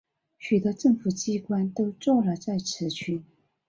[0.39, 3.21] 许多政府机关都座落在此区。